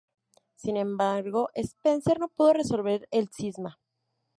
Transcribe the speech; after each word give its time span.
Sin 0.55 0.77
embargo, 0.77 1.51
Spicer 1.55 2.19
no 2.19 2.29
pudo 2.29 2.53
resolver 2.53 3.07
el 3.11 3.29
cisma. 3.29 3.79